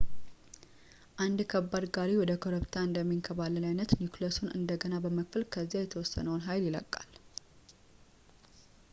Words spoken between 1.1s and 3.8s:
አንድ ከባድ ጋሪ ወደ ኮረብታ እንደሚንከባለል